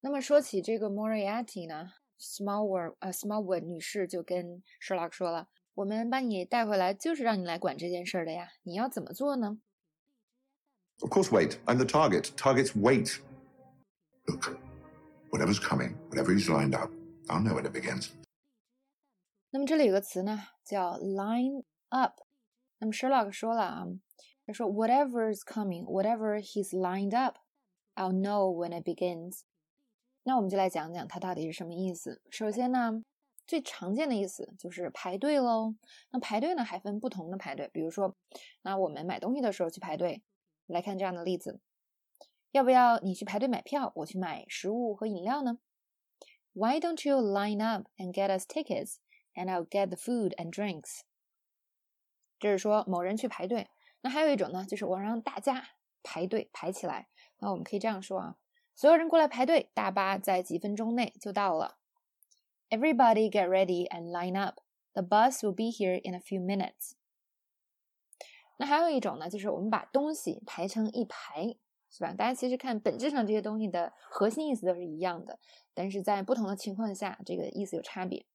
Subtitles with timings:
[0.00, 9.58] 那么说起这个 Moriarty 呢，Smallwood 呃 Smallwood 女士就跟 Sherlock 说了：“我们把你带回来就是让你来管这件事儿的呀，你要怎么做呢？”
[11.00, 11.58] Of course, wait.
[11.66, 12.30] I'm the target.
[12.36, 13.20] Targets wait.
[14.26, 14.58] Look,
[15.30, 16.90] whatever's coming, whatever he's lined up,
[17.28, 18.10] I'll know when it begins.
[19.50, 22.20] 那么这里有个词呢，叫 line up。
[22.78, 23.86] 那么 Sherlock 说了啊，
[24.46, 27.36] 他说 whatever's coming, whatever he's lined up,
[27.94, 29.40] I'll know when it begins.
[30.23, 32.21] 那我们就来讲讲它到底是什么意思。
[32.29, 33.03] 首先呢，
[33.47, 35.75] 最常见的意思就是排队喽。
[36.11, 38.15] 那排队呢还分不同的排队，比如说，
[38.61, 40.23] 那我们买东西的时候去排队。
[40.67, 41.59] 来看这样的例子，
[42.51, 45.59] 要不要你去排队买票，我去买食物和饮料呢
[46.53, 48.97] ？Why don't you line up and get us tickets,
[49.33, 51.01] and I'll get the food and drinks？
[52.39, 53.69] 这是说某人去排队。
[53.99, 55.71] 那还有一种呢，就是我让大家
[56.03, 57.09] 排队排起来。
[57.39, 58.37] 那我们可以这样说啊。
[58.81, 61.77] 所有人过来排队，大巴在几分钟内就到了。
[62.71, 64.59] Everybody get ready and line up.
[64.93, 66.93] The bus will be here in a few minutes.
[68.57, 71.55] 那还有一种呢，就是我们把东西排成一排，
[71.91, 72.11] 是吧？
[72.13, 75.37] 大家其实看本质上这些东西的核心意思都是一样的，
[75.75, 78.25] 但是在不同的情况下，这个意思有差别。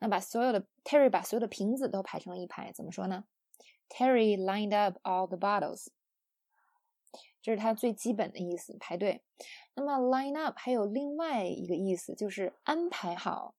[0.00, 3.24] 那把所有的 Terry 把所有的瓶子都排成了一排，怎么说呢
[3.88, 5.86] ？Terry lined up all the bottles.
[7.42, 9.22] 这是它最基本的意思，排队。
[9.74, 13.54] 那么 line up 还有另外一个意思，就是安排好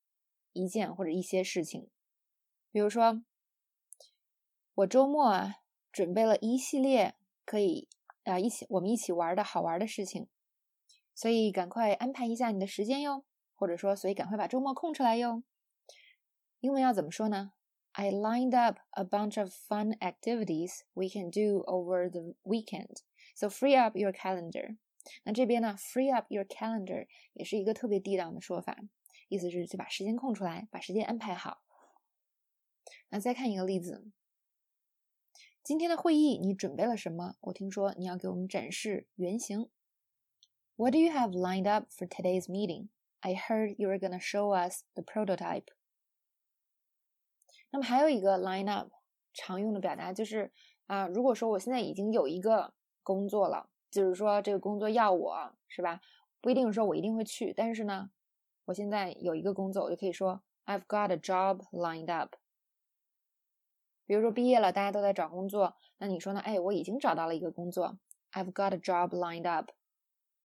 [0.53, 1.89] 一件或者一些事情。
[2.71, 3.23] 比如说，
[4.75, 5.55] 我周末啊
[5.91, 7.87] 准备了一系列可以
[8.23, 10.27] 啊一起我们一起玩的好玩的事情，
[11.13, 13.23] 所以赶快安排一下你的时间哟，
[13.55, 15.43] 或者说，所以赶快把周末空出来哟。
[16.59, 17.53] 英文要怎么说呢
[17.91, 23.03] ？I lined up a bunch of fun activities we can do over the weekend.
[23.35, 24.77] So free up your calendar。
[25.23, 28.77] 那这边呢，free up your calendar 也是一个特别地道的说法，
[29.27, 31.61] 意思是就把时间空出来，把时间安排好。
[33.09, 34.09] 那再看一个例子，
[35.61, 37.35] 今天的会议你准备了什么？
[37.41, 39.69] 我听说你要给我们展示原型。
[40.77, 42.87] What do you have lined up for today's meeting?
[43.19, 45.67] I heard you were gonna show us the prototype。
[47.71, 48.91] 那么还有一个 line up
[49.33, 50.51] 常用的表达就是
[50.87, 52.73] 啊，如果说我现在已经有一个
[53.05, 56.01] 工作了，就是说这个工作要我是吧？
[56.41, 58.09] 不一定说我一定会去，但是呢，
[58.65, 62.35] 我现在有一个工作，我就可以说 I've got a job lined up。
[64.07, 66.39] 比如说毕业了，大家都在找工作，那你说呢？
[66.39, 67.97] 哎，我已经找到了一个工作
[68.31, 69.71] ，I've got a job lined up。